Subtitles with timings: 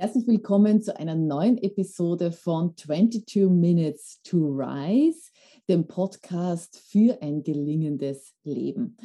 [0.00, 5.32] Herzlich willkommen zu einer neuen Episode von 22 Minutes to Rise,
[5.68, 8.96] dem Podcast für ein gelingendes Leben.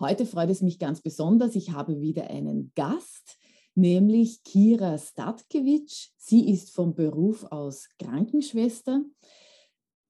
[0.00, 1.54] Heute freut es mich ganz besonders.
[1.54, 3.36] Ich habe wieder einen Gast,
[3.74, 6.12] nämlich Kira Statkewitsch.
[6.16, 9.02] Sie ist vom Beruf aus Krankenschwester,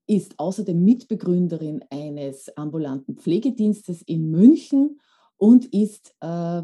[0.07, 5.01] ist außerdem Mitbegründerin eines ambulanten Pflegedienstes in München
[5.37, 6.63] und ist äh,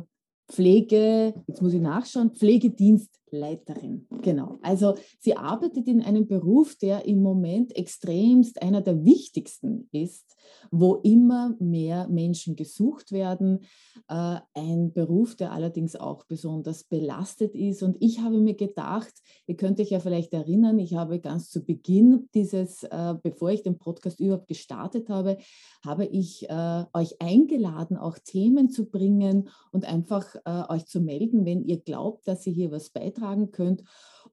[0.54, 4.06] Pflege, jetzt muss ich nachschauen, Pflegedienst Leiterin.
[4.22, 4.58] Genau.
[4.62, 10.33] Also sie arbeitet in einem Beruf, der im Moment extremst einer der wichtigsten ist,
[10.70, 13.60] wo immer mehr Menschen gesucht werden.
[14.08, 17.82] Äh, ein Beruf, der allerdings auch besonders belastet ist.
[17.82, 19.12] Und ich habe mir gedacht,
[19.46, 23.62] ihr könnt euch ja vielleicht erinnern, ich habe ganz zu Beginn dieses, äh, bevor ich
[23.62, 25.38] den Podcast überhaupt gestartet habe,
[25.84, 30.24] habe ich äh, euch eingeladen, auch Themen zu bringen und einfach
[30.68, 33.82] euch zu melden, wenn ihr glaubt, dass ihr hier was beitragen beitragen könnt.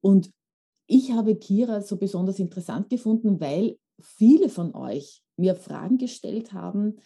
[0.01, 0.31] Und
[0.87, 6.97] ich habe Kira so besonders interessant gefunden, weil viele von euch mir Fragen gestellt haben,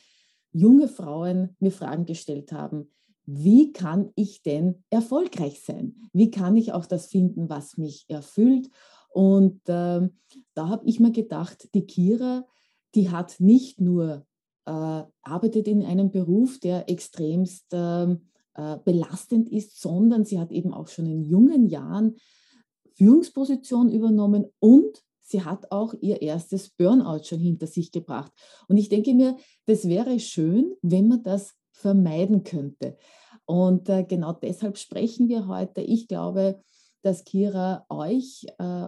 [0.51, 2.91] junge Frauen mir Fragen gestellt haben,
[3.25, 5.95] wie kann ich denn erfolgreich sein?
[6.13, 8.69] Wie kann ich auch das finden, was mich erfüllt?
[9.09, 10.09] Und äh,
[10.53, 12.45] da habe ich mir gedacht, die Kira,
[12.93, 14.25] die hat nicht nur
[14.65, 18.11] äh, arbeitet in einem Beruf, der extremst äh,
[18.55, 22.15] äh, belastend ist, sondern sie hat eben auch schon in jungen Jahren
[22.93, 28.31] Führungsposition übernommen und sie hat auch ihr erstes Burnout schon hinter sich gebracht.
[28.67, 32.97] Und ich denke mir, das wäre schön, wenn man das vermeiden könnte.
[33.45, 35.81] Und äh, genau deshalb sprechen wir heute.
[35.81, 36.61] Ich glaube,
[37.01, 38.87] dass Kira euch äh,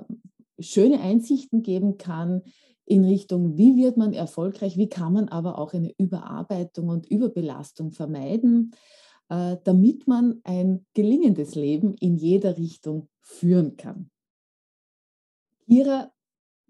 [0.60, 2.44] schöne Einsichten geben kann
[2.86, 7.92] in Richtung, wie wird man erfolgreich, wie kann man aber auch eine Überarbeitung und Überbelastung
[7.92, 8.72] vermeiden.
[9.30, 14.10] Äh, damit man ein gelingendes Leben in jeder Richtung führen kann.
[15.68, 16.14] Kira,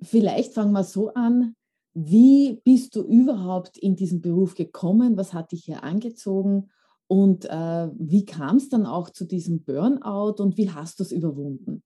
[0.02, 1.56] vielleicht fangen wir so an.
[1.94, 5.18] Wie bist du überhaupt in diesen Beruf gekommen?
[5.18, 6.70] Was hat dich hier angezogen?
[7.08, 11.12] Und äh, wie kam es dann auch zu diesem Burnout und wie hast du es
[11.12, 11.82] überwunden?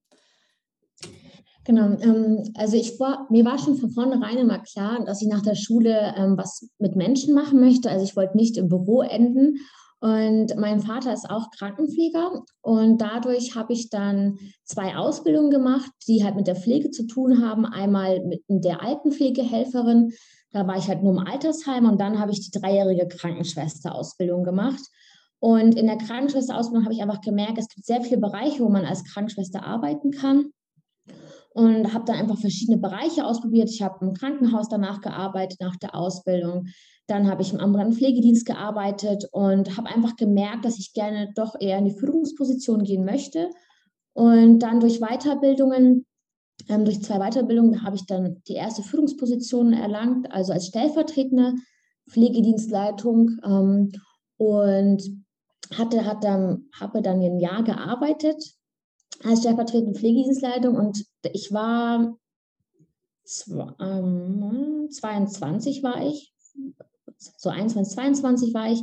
[1.64, 5.42] Genau, ähm, also ich war, mir war schon von vornherein immer klar, dass ich nach
[5.42, 7.88] der Schule ähm, was mit Menschen machen möchte.
[7.88, 9.58] Also ich wollte nicht im Büro enden
[10.02, 16.24] und mein Vater ist auch Krankenpfleger und dadurch habe ich dann zwei Ausbildungen gemacht, die
[16.24, 17.64] halt mit der Pflege zu tun haben.
[17.64, 20.12] Einmal mit der Altenpflegehelferin,
[20.50, 24.82] da war ich halt nur im Altersheim und dann habe ich die dreijährige Krankenschwesterausbildung gemacht.
[25.38, 28.84] Und in der Krankenschwesterausbildung habe ich einfach gemerkt, es gibt sehr viele Bereiche, wo man
[28.84, 30.50] als Krankenschwester arbeiten kann
[31.54, 33.68] und habe dann einfach verschiedene Bereiche ausprobiert.
[33.70, 36.68] Ich habe im Krankenhaus danach gearbeitet, nach der Ausbildung.
[37.06, 41.54] Dann habe ich im ambulanten Pflegedienst gearbeitet und habe einfach gemerkt, dass ich gerne doch
[41.60, 43.50] eher in die Führungsposition gehen möchte.
[44.14, 46.06] Und dann durch Weiterbildungen,
[46.68, 51.54] ähm, durch zwei Weiterbildungen, habe ich dann die erste Führungsposition erlangt, also als stellvertretende
[52.08, 53.92] Pflegedienstleitung ähm,
[54.38, 55.02] und
[55.76, 58.54] hatte, hat habe dann ein Jahr gearbeitet
[59.24, 62.16] als stellvertretende Pflegedienstleitung und ich war
[63.24, 66.32] zwei, ähm, 22 war ich,
[67.18, 68.82] so 21, 22 war ich,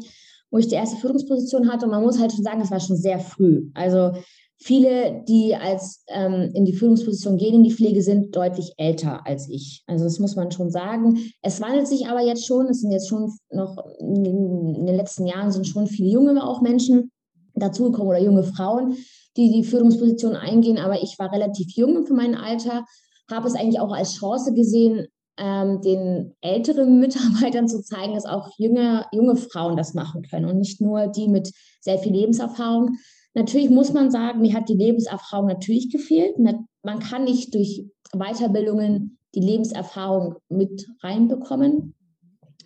[0.51, 2.97] wo ich die erste Führungsposition hatte und man muss halt schon sagen, das war schon
[2.97, 3.69] sehr früh.
[3.73, 4.13] Also
[4.57, 9.47] viele, die als ähm, in die Führungsposition gehen, in die Pflege sind, deutlich älter als
[9.49, 9.83] ich.
[9.88, 11.17] Also das muss man schon sagen.
[11.41, 15.51] Es wandelt sich aber jetzt schon, es sind jetzt schon noch, in den letzten Jahren
[15.51, 17.11] sind schon viele junge auch Menschen
[17.55, 18.95] dazugekommen oder junge Frauen,
[19.39, 22.85] die die Führungsposition eingehen, aber ich war relativ jung für mein Alter,
[23.31, 25.07] habe es eigentlich auch als Chance gesehen,
[25.38, 30.57] ähm, den älteren Mitarbeitern zu zeigen, dass auch junge, junge Frauen das machen können und
[30.57, 32.97] nicht nur die mit sehr viel Lebenserfahrung.
[33.33, 36.35] Natürlich muss man sagen, mir hat die Lebenserfahrung natürlich gefehlt.
[36.39, 41.95] Man kann nicht durch Weiterbildungen die Lebenserfahrung mit reinbekommen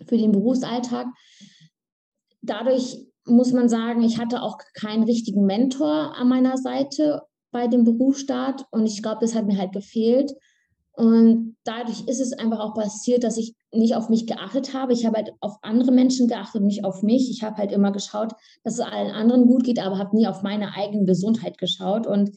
[0.06, 1.06] für den Berufsalltag.
[2.46, 7.84] Dadurch muss man sagen, ich hatte auch keinen richtigen Mentor an meiner Seite bei dem
[7.84, 10.32] Berufsstart und ich glaube, das hat mir halt gefehlt.
[10.96, 14.92] Und dadurch ist es einfach auch passiert, dass ich nicht auf mich geachtet habe.
[14.92, 17.30] Ich habe halt auf andere Menschen geachtet, nicht auf mich.
[17.30, 18.32] Ich habe halt immer geschaut,
[18.62, 22.06] dass es allen anderen gut geht, aber habe nie auf meine eigene Gesundheit geschaut.
[22.06, 22.30] Und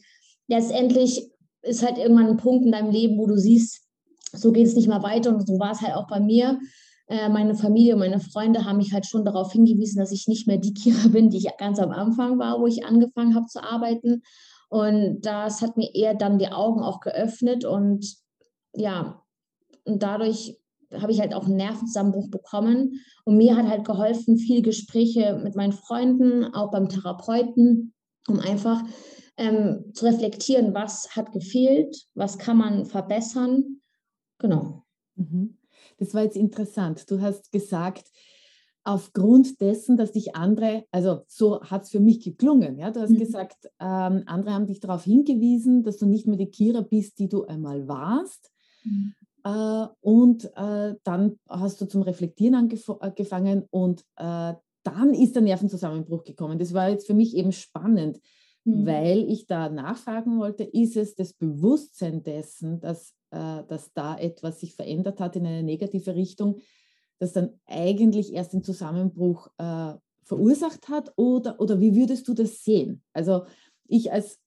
[0.48, 1.30] letztendlich
[1.62, 3.82] ist halt irgendwann ein Punkt in deinem Leben, wo du siehst,
[4.32, 5.30] so geht es nicht mehr weiter.
[5.30, 6.58] Und so war es halt auch bei mir.
[7.08, 10.58] Äh, meine Familie, meine Freunde haben mich halt schon darauf hingewiesen, dass ich nicht mehr
[10.58, 14.22] die Kira bin, die ich ganz am Anfang war, wo ich angefangen habe zu arbeiten.
[14.68, 18.04] Und das hat mir eher dann die Augen auch geöffnet und
[18.74, 19.22] ja,
[19.84, 20.58] und dadurch
[20.94, 23.00] habe ich halt auch einen Nervenzusammenbruch bekommen.
[23.24, 27.94] Und mir hat halt geholfen, viele Gespräche mit meinen Freunden, auch beim Therapeuten,
[28.26, 28.82] um einfach
[29.36, 33.80] ähm, zu reflektieren, was hat gefehlt, was kann man verbessern.
[34.38, 34.84] Genau.
[35.16, 35.57] Mhm.
[35.98, 37.10] Das war jetzt interessant.
[37.10, 38.10] Du hast gesagt,
[38.84, 43.10] aufgrund dessen, dass dich andere, also so hat es für mich geklungen, ja, du hast
[43.10, 43.18] mhm.
[43.18, 47.28] gesagt, ähm, andere haben dich darauf hingewiesen, dass du nicht mehr die Kira bist, die
[47.28, 48.50] du einmal warst.
[48.84, 49.14] Mhm.
[49.44, 54.54] Äh, und äh, dann hast du zum Reflektieren angefangen und äh,
[54.84, 56.58] dann ist der Nervenzusammenbruch gekommen.
[56.58, 58.20] Das war jetzt für mich eben spannend,
[58.64, 58.86] mhm.
[58.86, 64.60] weil ich da nachfragen wollte, ist es das Bewusstsein dessen, dass, äh, dass da etwas
[64.60, 66.56] sich verändert hat in eine negative Richtung,
[67.18, 71.12] das dann eigentlich erst den Zusammenbruch äh, verursacht hat?
[71.16, 73.02] Oder, oder wie würdest du das sehen?
[73.12, 73.44] Also
[73.88, 74.40] ich als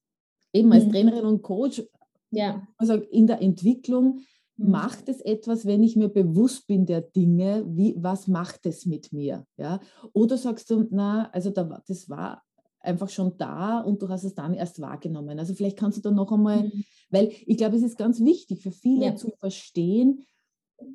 [0.53, 0.91] eben als mhm.
[0.91, 1.83] Trainerin und Coach,
[2.31, 2.67] ja.
[2.77, 4.21] also in der Entwicklung,
[4.57, 4.71] mhm.
[4.71, 9.11] macht es etwas, wenn ich mir bewusst bin der Dinge, wie, was macht es mit
[9.11, 9.45] mir?
[9.57, 9.79] Ja?
[10.13, 12.43] Oder sagst du, na, also da, das war
[12.81, 15.39] einfach schon da und du hast es dann erst wahrgenommen.
[15.39, 16.83] Also vielleicht kannst du da noch einmal, mhm.
[17.09, 19.15] weil ich glaube, es ist ganz wichtig für viele ja.
[19.15, 20.25] zu verstehen,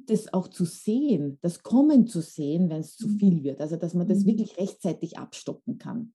[0.06, 3.18] das auch zu sehen, das Kommen zu sehen, wenn es zu mhm.
[3.18, 3.60] viel wird.
[3.60, 4.26] Also dass man das mhm.
[4.26, 6.12] wirklich rechtzeitig abstoppen kann.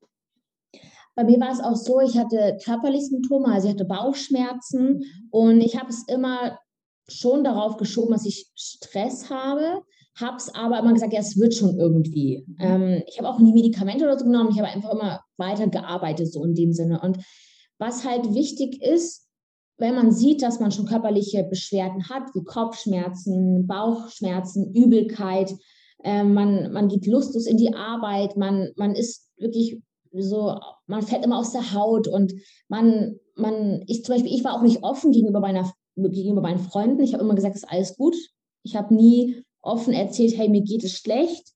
[1.15, 5.03] Bei mir war es auch so, ich hatte körperliche Symptome, also ich hatte Bauchschmerzen mhm.
[5.29, 6.57] und ich habe es immer
[7.07, 9.83] schon darauf geschoben, dass ich Stress habe,
[10.15, 12.45] habe es aber immer gesagt, ja, es wird schon irgendwie.
[12.59, 16.31] Ähm, ich habe auch nie Medikamente oder so genommen, ich habe einfach immer weiter gearbeitet,
[16.31, 17.01] so in dem Sinne.
[17.01, 17.17] Und
[17.77, 19.27] was halt wichtig ist,
[19.77, 25.53] wenn man sieht, dass man schon körperliche Beschwerden hat, wie Kopfschmerzen, Bauchschmerzen, Übelkeit,
[26.03, 29.81] äh, man, man geht lustlos in die Arbeit, man, man ist wirklich
[30.13, 30.55] so,
[30.87, 32.33] man fällt immer aus der Haut und
[32.67, 37.01] man, man, ich zum Beispiel, ich war auch nicht offen gegenüber meiner, gegenüber meinen Freunden.
[37.01, 38.15] Ich habe immer gesagt, es ist alles gut.
[38.63, 41.53] Ich habe nie offen erzählt, hey, mir geht es schlecht.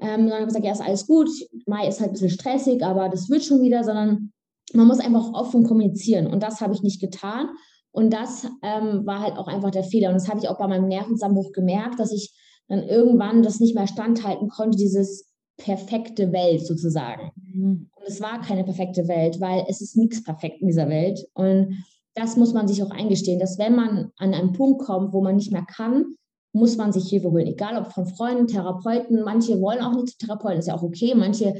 [0.00, 1.28] Ähm, sondern gesagt, ja, ist alles gut.
[1.66, 4.32] Mai ist halt ein bisschen stressig, aber das wird schon wieder, sondern
[4.74, 6.26] man muss einfach offen kommunizieren.
[6.26, 7.48] Und das habe ich nicht getan.
[7.90, 10.08] Und das ähm, war halt auch einfach der Fehler.
[10.08, 12.32] Und das habe ich auch bei meinem Nervenzusammenbruch gemerkt, dass ich
[12.68, 17.32] dann irgendwann das nicht mehr standhalten konnte, dieses perfekte Welt sozusagen.
[17.34, 17.90] Mhm.
[17.96, 21.26] Und es war keine perfekte Welt, weil es ist nichts perfekt in dieser Welt.
[21.34, 21.84] Und
[22.14, 25.36] das muss man sich auch eingestehen, dass wenn man an einen Punkt kommt, wo man
[25.36, 26.14] nicht mehr kann,
[26.58, 27.46] muss man sich Hilfe holen.
[27.46, 29.22] Egal ob von Freunden, Therapeuten.
[29.22, 31.14] Manche wollen auch nicht Therapeuten, ist ja auch okay.
[31.14, 31.54] Manche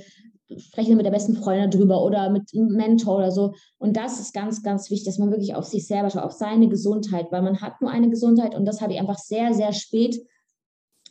[0.56, 3.54] sprechen mit der besten Freundin drüber oder mit einem Mentor oder so.
[3.78, 6.68] Und das ist ganz, ganz wichtig, dass man wirklich auf sich selber schaut, auf seine
[6.68, 10.20] Gesundheit, weil man hat nur eine Gesundheit und das habe ich einfach sehr, sehr spät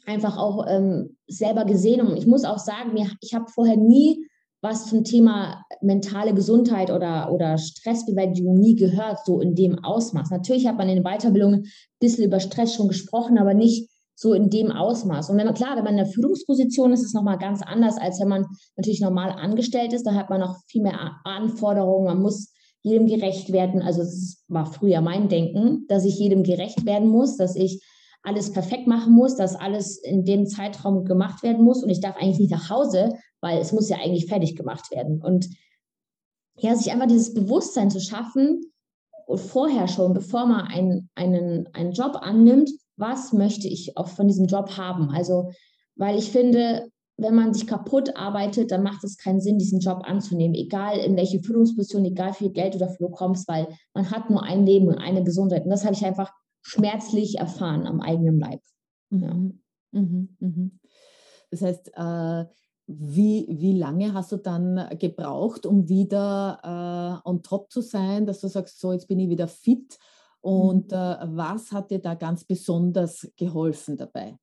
[0.08, 2.02] einfach auch ähm, selber gesehen.
[2.02, 4.26] Und ich muss auch sagen, ich habe vorher nie
[4.68, 10.30] was zum Thema mentale Gesundheit oder, oder Stressbewältigung nie gehört, so in dem Ausmaß.
[10.30, 14.34] Natürlich hat man in den Weiterbildungen ein bisschen über Stress schon gesprochen, aber nicht so
[14.34, 15.30] in dem Ausmaß.
[15.30, 17.98] Und wenn man, klar, wenn man in der Führungsposition ist, ist es nochmal ganz anders,
[17.98, 20.04] als wenn man natürlich normal angestellt ist.
[20.04, 22.08] Da hat man noch viel mehr Anforderungen.
[22.08, 23.82] Man muss jedem gerecht werden.
[23.82, 27.82] Also es war früher mein Denken, dass ich jedem gerecht werden muss, dass ich
[28.24, 32.18] alles perfekt machen muss, dass alles in dem Zeitraum gemacht werden muss und ich darf
[32.18, 35.22] eigentlich nicht nach Hause, weil es muss ja eigentlich fertig gemacht werden.
[35.22, 35.50] Und
[36.58, 38.62] ja, sich einfach dieses Bewusstsein zu schaffen,
[39.36, 44.48] vorher schon, bevor man einen, einen, einen Job annimmt, was möchte ich auch von diesem
[44.48, 45.10] Job haben?
[45.12, 45.52] Also,
[45.96, 50.02] weil ich finde, wenn man sich kaputt arbeitet, dann macht es keinen Sinn, diesen Job
[50.04, 54.30] anzunehmen, egal in welche Führungsposition, egal wie viel Geld du dafür bekommst, weil man hat
[54.30, 55.64] nur ein Leben und eine Gesundheit.
[55.64, 56.32] Und das habe ich einfach
[56.62, 58.62] schmerzlich erfahren am eigenen Leib.
[59.10, 59.34] Ja.
[59.34, 59.62] Mhm.
[59.92, 60.38] Mhm.
[60.40, 60.80] mhm.
[61.50, 62.46] Das heißt, äh,
[62.88, 68.40] wie, wie lange hast du dann gebraucht, um wieder äh, on top zu sein, dass
[68.40, 70.00] du sagst, so jetzt bin ich wieder fit
[70.40, 70.98] und mhm.
[70.98, 74.38] äh, was hat dir da ganz besonders geholfen dabei?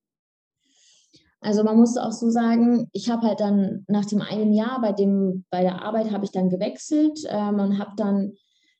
[1.41, 4.93] Also man muss auch so sagen, ich habe halt dann nach dem einen Jahr bei
[4.93, 8.33] dem bei der Arbeit habe ich dann gewechselt ähm, und habe dann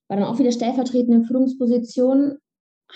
[0.09, 2.37] war dann auch wieder stellvertretende Führungsposition,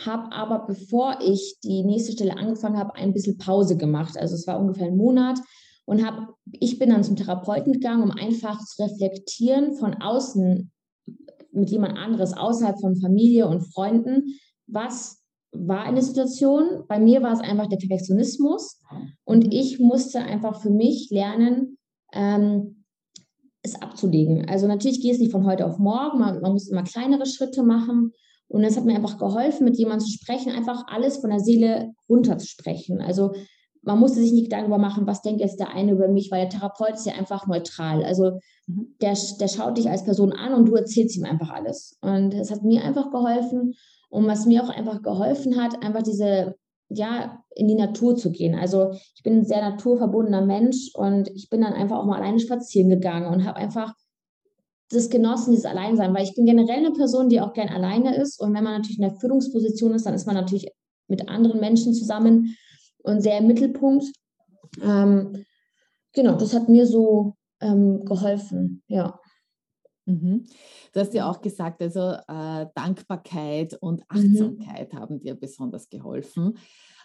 [0.04, 4.18] habe aber bevor ich die nächste Stelle angefangen habe, ein bisschen Pause gemacht.
[4.18, 5.38] Also es war ungefähr ein Monat
[5.88, 10.70] und habe ich bin dann zum Therapeuten gegangen, um einfach zu reflektieren von außen
[11.50, 16.84] mit jemand anderes außerhalb von Familie und Freunden, was war eine Situation.
[16.88, 18.82] Bei mir war es einfach der Perfektionismus
[19.24, 19.50] und mhm.
[19.50, 21.78] ich musste einfach für mich lernen,
[22.12, 22.84] ähm,
[23.62, 24.46] es abzulegen.
[24.46, 27.62] Also natürlich geht es nicht von heute auf morgen, man, man muss immer kleinere Schritte
[27.62, 28.12] machen.
[28.46, 31.92] Und es hat mir einfach geholfen, mit jemandem zu sprechen, einfach alles von der Seele
[32.08, 33.00] runterzusprechen.
[33.00, 33.32] Also
[33.88, 36.42] man musste sich nicht Gedanken darüber machen, was denkt jetzt der eine über mich, weil
[36.42, 38.04] der Therapeut ist ja einfach neutral.
[38.04, 38.94] Also mhm.
[39.00, 41.96] der, der schaut dich als Person an und du erzählst ihm einfach alles.
[42.02, 43.74] Und es hat mir einfach geholfen.
[44.10, 46.56] Und was mir auch einfach geholfen hat, einfach diese,
[46.90, 48.54] ja, in die Natur zu gehen.
[48.54, 52.40] Also ich bin ein sehr naturverbundener Mensch und ich bin dann einfach auch mal alleine
[52.40, 53.94] spazieren gegangen und habe einfach
[54.90, 58.38] das genossen, dieses Alleinsein, weil ich bin generell eine Person, die auch gern alleine ist.
[58.38, 60.70] Und wenn man natürlich in der Führungsposition ist, dann ist man natürlich
[61.06, 62.54] mit anderen Menschen zusammen
[63.08, 64.06] und sehr im Mittelpunkt.
[64.82, 65.44] Ähm,
[66.12, 69.18] genau, das hat mir so ähm, geholfen, ja.
[70.06, 70.46] Mhm.
[70.92, 74.06] Du hast ja auch gesagt, also äh, Dankbarkeit und mhm.
[74.08, 74.98] Achtsamkeit mhm.
[74.98, 76.58] haben dir besonders geholfen.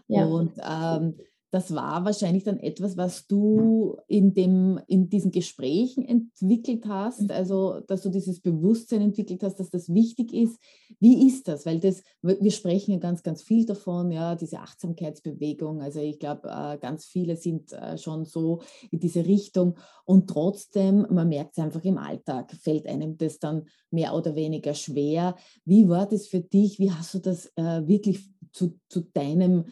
[0.07, 0.25] Ja.
[0.25, 1.17] Und ähm,
[1.53, 7.29] das war wahrscheinlich dann etwas, was du in, dem, in diesen Gesprächen entwickelt hast, mhm.
[7.29, 10.57] also dass du dieses Bewusstsein entwickelt hast, dass das wichtig ist.
[11.00, 11.67] Wie ist das?
[11.67, 15.83] Weil das, wir sprechen ja ganz, ganz viel davon, ja, diese Achtsamkeitsbewegung.
[15.83, 21.05] Also ich glaube, äh, ganz viele sind äh, schon so in diese Richtung und trotzdem,
[21.12, 25.36] man merkt es einfach im Alltag, fällt einem das dann mehr oder weniger schwer.
[25.65, 26.79] Wie war das für dich?
[26.79, 29.65] Wie hast du das äh, wirklich zu, zu deinem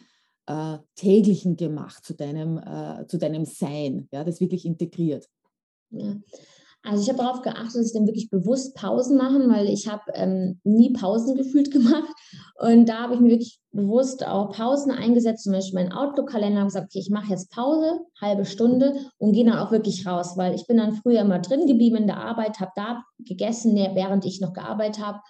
[0.46, 5.28] äh, täglichen gemacht, zu deinem, äh, zu deinem Sein, ja, das wirklich integriert?
[5.90, 6.16] Ja.
[6.84, 10.02] Also ich habe darauf geachtet, dass ich dann wirklich bewusst Pausen machen, weil ich habe
[10.14, 12.12] ähm, nie Pausen gefühlt gemacht.
[12.56, 16.66] Und da habe ich mir wirklich bewusst auch Pausen eingesetzt, zum Beispiel meinen Outlook-Kalender und
[16.66, 20.54] gesagt, okay, ich mache jetzt Pause, halbe Stunde und gehe dann auch wirklich raus, weil
[20.54, 24.40] ich bin dann früher immer drin geblieben in der Arbeit, habe da gegessen, während ich
[24.40, 25.20] noch gearbeitet habe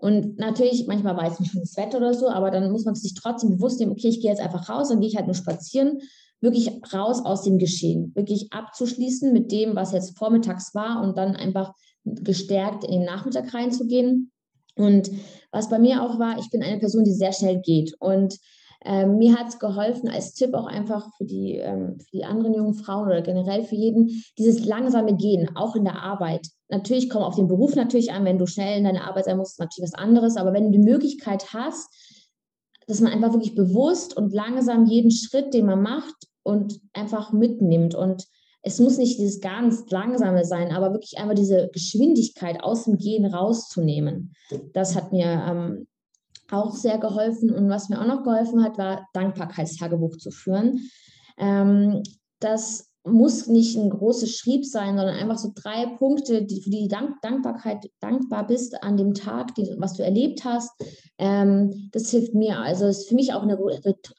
[0.00, 3.12] und natürlich, manchmal war es schon das Wetter oder so, aber dann muss man sich
[3.14, 5.98] trotzdem bewusst nehmen, okay, ich gehe jetzt einfach raus, dann gehe ich halt nur spazieren,
[6.40, 11.36] wirklich raus aus dem Geschehen, wirklich abzuschließen mit dem, was jetzt vormittags war und dann
[11.36, 14.32] einfach gestärkt in den Nachmittag reinzugehen.
[14.74, 15.10] Und
[15.52, 17.94] was bei mir auch war, ich bin eine Person, die sehr schnell geht.
[17.98, 18.38] Und
[18.84, 22.54] ähm, mir hat es geholfen, als Tipp auch einfach für die, ähm, für die anderen
[22.54, 26.48] jungen Frauen oder generell für jeden, dieses langsame Gehen, auch in der Arbeit.
[26.68, 29.52] Natürlich kommt auf den Beruf natürlich an, wenn du schnell in deiner Arbeit sein musst,
[29.52, 31.88] ist natürlich was anderes, aber wenn du die Möglichkeit hast,
[32.86, 37.94] dass man einfach wirklich bewusst und langsam jeden Schritt, den man macht und einfach mitnimmt
[37.94, 38.26] und
[38.62, 43.24] es muss nicht dieses ganz langsame sein, aber wirklich einfach diese Geschwindigkeit aus dem Gehen
[43.24, 44.34] rauszunehmen.
[44.74, 45.86] Das hat mir ähm,
[46.52, 47.50] auch sehr geholfen.
[47.50, 50.90] Und was mir auch noch geholfen hat, war Dankbarkeitstagebuch zu führen.
[51.38, 52.02] Ähm,
[52.40, 56.88] das muss nicht ein großes Schrieb sein, sondern einfach so drei Punkte, die, für die
[56.88, 60.70] Dank Dankbarkeit dankbar bist an dem Tag, die, was du erlebt hast.
[61.16, 62.58] Ähm, das hilft mir.
[62.58, 63.58] Also es ist für mich auch eine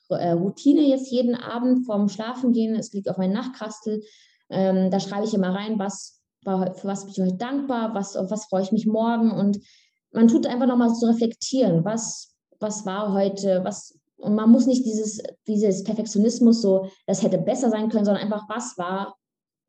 [0.09, 2.75] äh, Routine jetzt jeden Abend vorm Schlafengehen.
[2.75, 4.01] Es liegt auf meinem Nachtkastel.
[4.50, 8.31] Ähm, da schreibe ich immer rein, was für was bin ich heute dankbar, was, auf
[8.31, 9.59] was freue ich mich morgen und
[10.11, 14.85] man tut einfach nochmal zu reflektieren, was, was war heute, was, und man muss nicht
[14.85, 19.15] dieses, dieses Perfektionismus so, das hätte besser sein können, sondern einfach, was war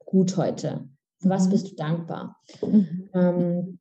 [0.04, 0.88] gut heute?
[1.20, 1.50] Für was mhm.
[1.50, 2.36] bist du dankbar?
[2.60, 3.08] Mhm.
[3.14, 3.78] Ähm,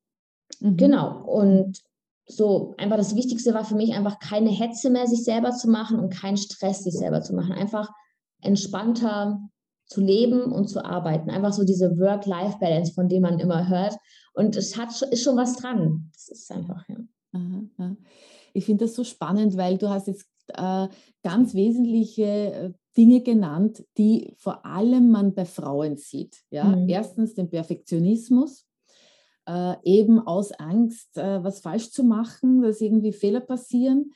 [0.59, 0.77] mhm.
[0.77, 1.23] Genau.
[1.25, 1.81] Und
[2.27, 5.99] so einfach das Wichtigste war für mich einfach keine Hetze mehr, sich selber zu machen
[5.99, 7.51] und keinen Stress, sich selber zu machen.
[7.51, 7.89] Einfach
[8.41, 9.39] entspannter
[9.87, 11.29] zu leben und zu arbeiten.
[11.29, 13.95] Einfach so diese Work-Life-Balance, von der man immer hört.
[14.33, 16.09] Und es hat, ist schon was dran.
[16.13, 16.97] Das ist einfach, ja.
[17.33, 17.95] Aha.
[18.53, 20.87] Ich finde das so spannend, weil du hast jetzt äh,
[21.23, 26.43] ganz wesentliche äh, Dinge genannt, die vor allem man bei Frauen sieht.
[26.49, 26.65] Ja?
[26.65, 26.89] Mhm.
[26.89, 28.67] Erstens den Perfektionismus,
[29.47, 34.11] äh, eben aus Angst, äh, was falsch zu machen, dass irgendwie Fehler passieren.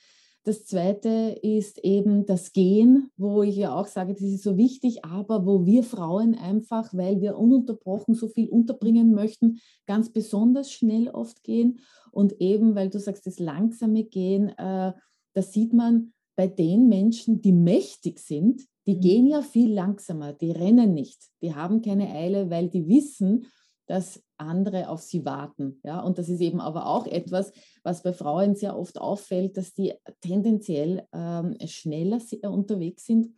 [0.46, 5.04] Das zweite ist eben das Gehen, wo ich ja auch sage, das ist so wichtig,
[5.04, 11.10] aber wo wir Frauen einfach, weil wir ununterbrochen so viel unterbringen möchten, ganz besonders schnell
[11.10, 11.80] oft gehen.
[12.12, 14.94] Und eben, weil du sagst, das langsame Gehen, äh,
[15.34, 19.02] das sieht man bei den Menschen, die mächtig sind, die mhm.
[19.02, 23.48] gehen ja viel langsamer, die rennen nicht, die haben keine Eile, weil die wissen,
[23.88, 25.80] dass andere auf sie warten.
[25.84, 26.02] Ja?
[26.02, 27.52] Und das ist eben aber auch etwas,
[27.84, 33.30] was bei Frauen sehr oft auffällt, dass die tendenziell ähm, schneller unterwegs sind.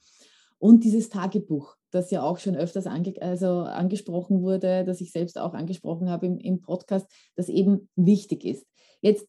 [0.59, 5.37] Und dieses Tagebuch, das ja auch schon öfters ange also angesprochen wurde, das ich selbst
[5.37, 8.65] auch angesprochen habe im, im Podcast, das eben wichtig ist.
[9.01, 9.27] Jetzt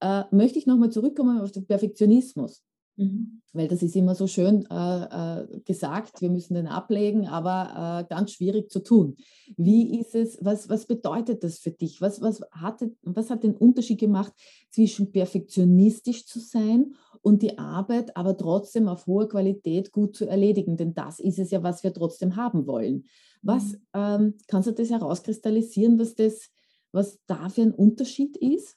[0.00, 2.62] äh, möchte ich nochmal zurückkommen auf den Perfektionismus.
[3.00, 3.40] Mhm.
[3.54, 8.08] Weil das ist immer so schön äh, äh, gesagt, wir müssen den ablegen, aber äh,
[8.08, 9.16] ganz schwierig zu tun.
[9.56, 12.00] Wie ist es, was, was bedeutet das für dich?
[12.02, 14.34] Was, was, hatte, was hat den Unterschied gemacht
[14.70, 20.76] zwischen perfektionistisch zu sein und die Arbeit aber trotzdem auf hohe Qualität gut zu erledigen?
[20.76, 23.06] Denn das ist es ja, was wir trotzdem haben wollen.
[23.42, 23.78] Was mhm.
[23.94, 26.50] ähm, kannst du das herauskristallisieren, was, das,
[26.92, 28.76] was da für ein Unterschied ist?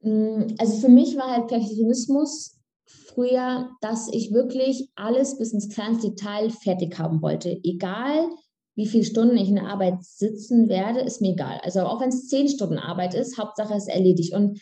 [0.00, 2.55] Mm, also für mich war halt Perfektionismus
[2.86, 7.58] früher, dass ich wirklich alles bis ins kleinste Detail fertig haben wollte.
[7.62, 8.28] Egal,
[8.76, 11.60] wie viele Stunden ich in der Arbeit sitzen werde, ist mir egal.
[11.62, 14.34] Also auch wenn es zehn Stunden Arbeit ist, Hauptsache es ist erledigt.
[14.34, 14.60] Und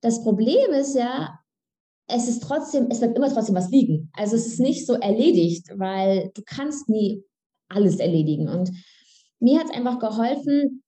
[0.00, 1.38] das Problem ist ja,
[2.08, 4.10] es ist trotzdem, es bleibt immer trotzdem was liegen.
[4.14, 7.24] Also es ist nicht so erledigt, weil du kannst nie
[7.68, 8.48] alles erledigen.
[8.48, 8.70] Und
[9.38, 10.82] mir hat es einfach geholfen,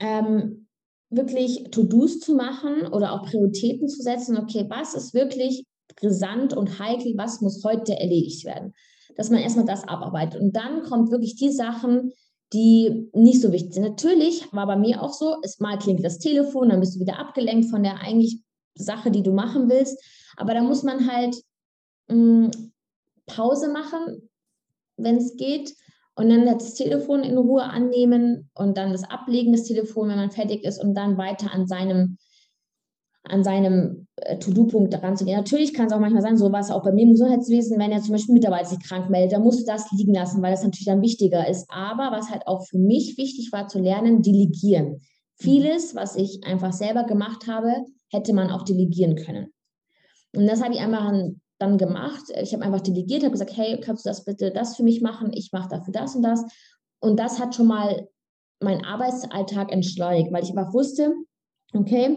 [0.00, 0.66] ähm,
[1.10, 4.36] wirklich To-Dos zu machen oder auch Prioritäten zu setzen.
[4.36, 5.64] Okay, was ist wirklich
[5.96, 8.74] brisant und heikel, was muss heute erledigt werden?
[9.16, 10.40] Dass man erstmal das abarbeitet.
[10.40, 12.12] Und dann kommt wirklich die Sachen,
[12.52, 13.82] die nicht so wichtig sind.
[13.82, 17.18] Natürlich war bei mir auch so, es mal klingt das Telefon, dann bist du wieder
[17.18, 18.40] abgelenkt von der eigentlich
[18.74, 20.02] Sache, die du machen willst.
[20.36, 21.36] Aber da muss man halt
[22.08, 22.50] mh, mm,
[23.26, 24.28] Pause machen,
[24.96, 25.74] wenn es geht,
[26.16, 30.30] und dann das Telefon in Ruhe annehmen und dann das Ablegen des Telefons, wenn man
[30.30, 32.18] fertig ist, und dann weiter an seinem
[33.24, 35.36] an seinem äh, To-Do-Punkt daran zu gehen.
[35.36, 37.90] Natürlich kann es auch manchmal sein, so war es auch bei mir im Gesundheitswesen, wenn
[37.90, 40.62] er zum Beispiel Mitarbeiter sich krank meldet, dann musst du das liegen lassen, weil das
[40.62, 41.66] natürlich dann wichtiger ist.
[41.70, 45.00] Aber was halt auch für mich wichtig war zu lernen, delegieren.
[45.36, 47.72] Vieles, was ich einfach selber gemacht habe,
[48.10, 49.48] hätte man auch delegieren können.
[50.36, 51.12] Und das habe ich einfach
[51.58, 52.24] dann gemacht.
[52.40, 55.32] Ich habe einfach delegiert, habe gesagt, hey, kannst du das bitte das für mich machen?
[55.32, 56.44] Ich mache dafür das und das.
[57.00, 58.06] Und das hat schon mal
[58.60, 61.12] meinen Arbeitsalltag entschleunigt, weil ich einfach wusste,
[61.72, 62.16] okay,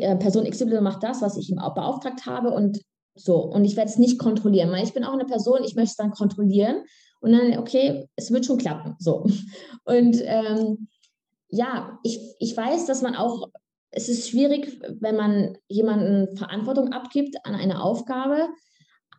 [0.00, 2.80] Person XY macht das, was ich ihm auch beauftragt habe und
[3.14, 3.36] so.
[3.36, 5.96] Und ich werde es nicht kontrollieren, weil ich bin auch eine Person, ich möchte es
[5.96, 6.84] dann kontrollieren
[7.20, 8.96] und dann, okay, es wird schon klappen.
[8.98, 9.26] So.
[9.84, 10.88] Und ähm,
[11.48, 13.48] ja, ich, ich weiß, dass man auch,
[13.90, 18.48] es ist schwierig, wenn man jemanden Verantwortung abgibt an eine Aufgabe,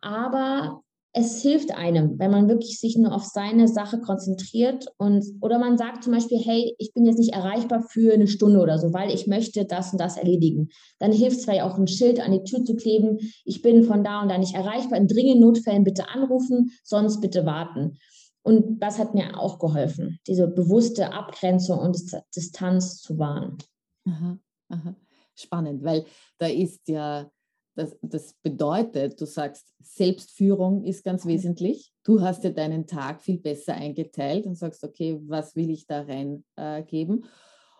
[0.00, 0.82] aber
[1.16, 5.78] es hilft einem, wenn man wirklich sich nur auf seine Sache konzentriert und oder man
[5.78, 9.14] sagt zum Beispiel, hey, ich bin jetzt nicht erreichbar für eine Stunde oder so, weil
[9.14, 10.70] ich möchte das und das erledigen.
[10.98, 14.02] Dann hilft es vielleicht auch ein Schild an die Tür zu kleben, ich bin von
[14.02, 14.98] da und da nicht erreichbar.
[14.98, 17.96] In dringenden Notfällen bitte anrufen, sonst bitte warten.
[18.42, 21.96] Und das hat mir auch geholfen, diese bewusste Abgrenzung und
[22.34, 23.56] Distanz zu wahren.
[24.04, 24.36] Aha,
[24.68, 24.96] aha.
[25.36, 26.06] Spannend, weil
[26.38, 27.30] da ist ja
[27.74, 31.92] das, das, bedeutet, du sagst, Selbstführung ist ganz wesentlich.
[32.04, 36.02] Du hast dir deinen Tag viel besser eingeteilt und sagst, okay, was will ich da
[36.02, 37.26] reingeben, äh,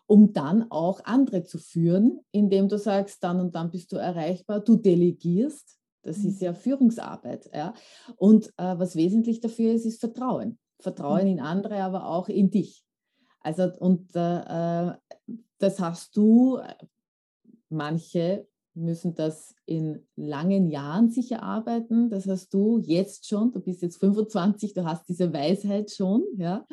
[0.06, 4.60] um dann auch andere zu führen, indem du sagst, dann und dann bist du erreichbar,
[4.60, 5.78] du delegierst.
[6.02, 6.46] Das ist mhm.
[6.46, 7.48] ja Führungsarbeit.
[7.54, 7.72] Ja?
[8.16, 10.58] Und äh, was wesentlich dafür ist, ist Vertrauen.
[10.80, 11.28] Vertrauen mhm.
[11.28, 12.84] in andere, aber auch in dich.
[13.40, 14.92] Also, und äh, äh
[15.58, 16.74] das hast du, äh,
[17.68, 22.10] manche müssen das in langen Jahren sicher arbeiten.
[22.10, 23.52] Das hast du jetzt schon.
[23.52, 26.24] Du bist jetzt 25, du hast diese Weisheit schon.
[26.36, 26.66] Ja.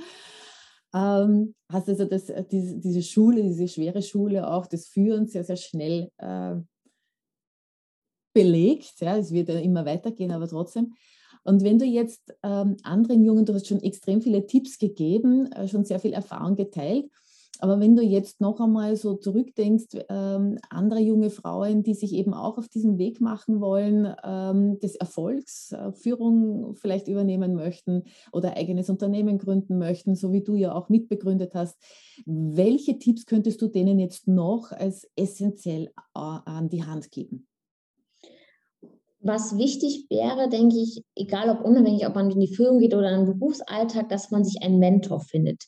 [0.93, 5.43] Ähm, hast also das, äh, diese, diese, Schule, diese schwere Schule auch des Führens sehr,
[5.43, 6.55] sehr schnell äh,
[8.33, 8.99] belegt.
[8.99, 9.17] Ja.
[9.17, 10.93] Es wird ja immer weitergehen, aber trotzdem.
[11.43, 15.67] Und wenn du jetzt ähm, anderen Jungen, du hast schon extrem viele Tipps gegeben, äh,
[15.67, 17.09] schon sehr viel Erfahrung geteilt.
[17.59, 22.33] Aber wenn du jetzt noch einmal so zurückdenkst, ähm, andere junge Frauen, die sich eben
[22.33, 28.57] auch auf diesen Weg machen wollen, ähm, des Erfolgs, äh, Führung vielleicht übernehmen möchten oder
[28.57, 31.77] eigenes Unternehmen gründen möchten, so wie du ja auch mitbegründet hast,
[32.25, 37.47] welche Tipps könntest du denen jetzt noch als essentiell äh, an die Hand geben?
[39.23, 43.11] was wichtig wäre, denke ich, egal ob unabhängig, ob man in die Führung geht oder
[43.11, 45.65] in den Berufsalltag, dass man sich einen Mentor findet.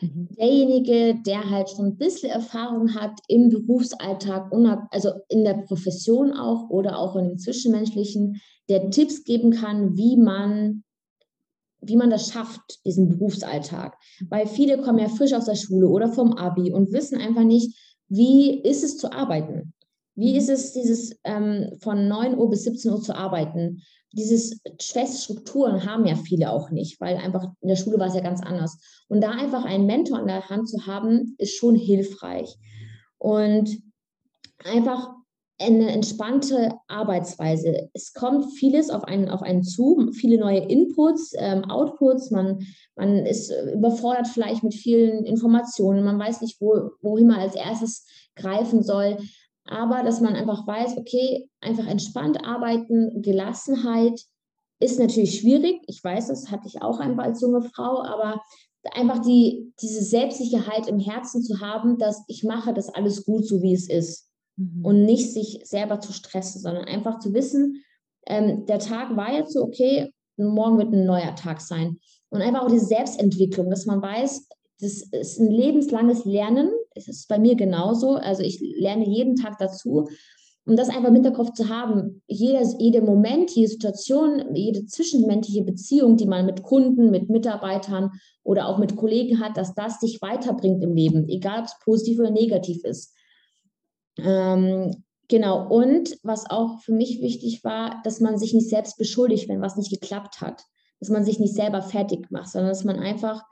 [0.00, 0.28] Mhm.
[0.38, 4.52] Derjenige, der halt schon ein bisschen Erfahrung hat im Berufsalltag,
[4.90, 10.16] also in der Profession auch oder auch in dem Zwischenmenschlichen, der Tipps geben kann, wie
[10.16, 10.84] man
[11.86, 13.96] wie man das schafft, diesen Berufsalltag.
[14.30, 17.76] Weil viele kommen ja frisch aus der Schule oder vom Abi und wissen einfach nicht,
[18.08, 19.74] wie ist es zu arbeiten?
[20.14, 23.82] Wie ist es, dieses ähm, von 9 Uhr bis 17 Uhr zu arbeiten?
[24.14, 28.14] Dieses feste Strukturen haben ja viele auch nicht, weil einfach in der Schule war es
[28.14, 28.78] ja ganz anders.
[29.08, 32.56] Und da einfach einen Mentor an der Hand zu haben, ist schon hilfreich.
[33.18, 33.82] Und
[34.64, 35.10] einfach
[35.60, 37.88] eine entspannte Arbeitsweise.
[37.92, 42.30] Es kommt vieles auf einen, auf einen zu, viele neue Inputs, ähm, Outputs.
[42.30, 46.04] Man, man ist überfordert vielleicht mit vielen Informationen.
[46.04, 49.18] Man weiß nicht, wo, wohin man als erstes greifen soll
[49.64, 54.20] aber dass man einfach weiß, okay, einfach entspannt arbeiten, Gelassenheit
[54.80, 55.80] ist natürlich schwierig.
[55.86, 58.42] Ich weiß, das hatte ich auch einmal als junge Frau, aber
[58.92, 63.62] einfach die, diese Selbstsicherheit im Herzen zu haben, dass ich mache das alles gut, so
[63.62, 64.28] wie es ist.
[64.56, 64.84] Mhm.
[64.84, 67.82] Und nicht sich selber zu stressen, sondern einfach zu wissen,
[68.26, 71.98] ähm, der Tag war jetzt so, okay, morgen wird ein neuer Tag sein.
[72.30, 74.48] Und einfach auch diese Selbstentwicklung, dass man weiß,
[74.80, 76.70] das ist ein lebenslanges Lernen.
[76.94, 78.14] Es ist bei mir genauso.
[78.14, 80.08] Also ich lerne jeden Tag dazu.
[80.66, 86.16] Um das einfach im Hinterkopf zu haben, jeder, jeder Moment, jede Situation, jede zwischenmenschliche Beziehung,
[86.16, 90.82] die man mit Kunden, mit Mitarbeitern oder auch mit Kollegen hat, dass das dich weiterbringt
[90.82, 93.12] im Leben, egal ob es positiv oder negativ ist.
[94.16, 95.68] Ähm, genau.
[95.68, 99.76] Und was auch für mich wichtig war, dass man sich nicht selbst beschuldigt, wenn was
[99.76, 100.62] nicht geklappt hat.
[100.98, 103.42] Dass man sich nicht selber fertig macht, sondern dass man einfach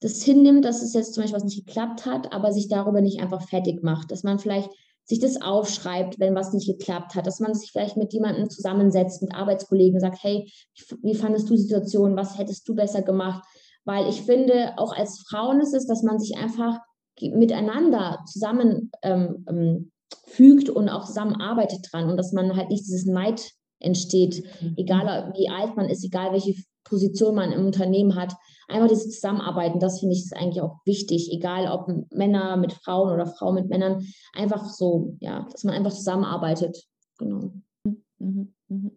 [0.00, 3.20] das hinnimmt, dass es jetzt zum Beispiel was nicht geklappt hat, aber sich darüber nicht
[3.20, 4.70] einfach fertig macht, dass man vielleicht
[5.06, 9.22] sich das aufschreibt, wenn was nicht geklappt hat, dass man sich vielleicht mit jemandem zusammensetzt,
[9.22, 10.50] mit Arbeitskollegen, sagt, hey,
[11.02, 13.44] wie fandest du die Situation, was hättest du besser gemacht?
[13.84, 16.78] Weil ich finde, auch als Frauen ist es, dass man sich einfach
[17.20, 19.92] miteinander zusammen ähm, ähm,
[20.26, 24.74] fügt und auch zusammenarbeitet dran und dass man halt nicht dieses Neid entsteht, mhm.
[24.76, 26.54] egal wie alt man ist, egal welche
[26.84, 28.32] Position man im Unternehmen hat.
[28.68, 33.12] Einfach dieses Zusammenarbeiten, das finde ich ist eigentlich auch wichtig, egal ob Männer mit Frauen
[33.12, 36.84] oder Frauen mit Männern, einfach so, ja, dass man einfach zusammenarbeitet.
[37.18, 37.52] Genau.
[38.18, 38.54] Mhm.
[38.68, 38.90] Mhm.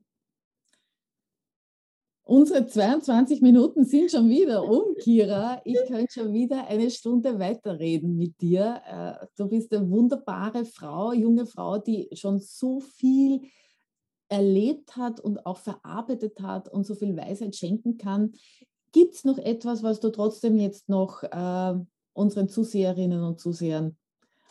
[2.24, 5.62] Unsere 22 Minuten sind schon wieder um, Kira.
[5.64, 8.82] Ich könnte schon wieder eine Stunde weiterreden mit dir.
[8.86, 13.44] Äh, du bist eine wunderbare Frau, junge Frau, die schon so viel
[14.28, 18.34] erlebt hat und auch verarbeitet hat und so viel Weisheit schenken kann.
[18.92, 21.74] Gibt es noch etwas, was du trotzdem jetzt noch äh,
[22.14, 23.96] unseren Zuseherinnen und Zusehern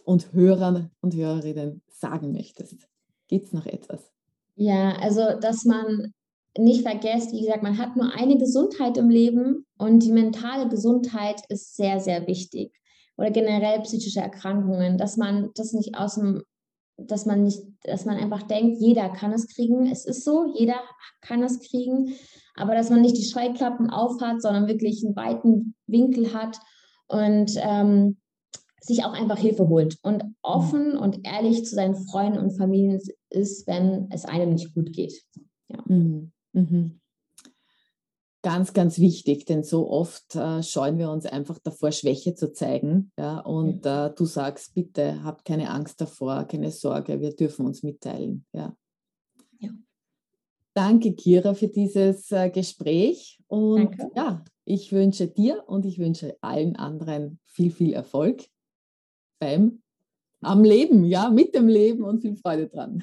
[0.05, 2.88] und Hörern und Hörerinnen sagen möchtest?
[3.29, 4.12] Gibt es noch etwas?
[4.55, 6.12] Ja, also dass man
[6.59, 11.42] nicht vergesst, wie gesagt, man hat nur eine Gesundheit im Leben und die mentale Gesundheit
[11.49, 12.72] ist sehr, sehr wichtig.
[13.18, 16.42] Oder generell psychische Erkrankungen, dass man das nicht aus dem
[16.99, 19.87] dass man nicht, dass man einfach denkt, jeder kann es kriegen.
[19.87, 20.81] Es ist so, jeder
[21.20, 22.14] kann es kriegen,
[22.57, 26.59] aber dass man nicht die Scheuklappen aufhat, sondern wirklich einen weiten Winkel hat
[27.09, 28.16] und ähm,
[28.81, 33.66] sich auch einfach Hilfe holt und offen und ehrlich zu seinen Freunden und Familien ist,
[33.66, 35.23] wenn es einem nicht gut geht.
[35.69, 35.83] Ja.
[35.87, 36.33] Mhm.
[36.53, 37.01] Mhm
[38.47, 43.11] ganz, ganz wichtig, denn so oft äh, scheuen wir uns einfach davor, Schwäche zu zeigen.
[43.19, 43.40] Ja?
[43.40, 48.47] Und äh, du sagst, bitte habt keine Angst davor, keine Sorge, wir dürfen uns mitteilen.
[48.53, 48.61] Ja.
[48.61, 48.77] ja.
[50.77, 53.39] Danke, Kira, für dieses äh, Gespräch.
[53.47, 54.11] Und Danke.
[54.15, 58.45] ja, ich wünsche dir und ich wünsche allen anderen viel, viel Erfolg
[59.41, 59.83] beim
[60.43, 63.03] am Leben, ja, mit dem Leben und viel Freude dran.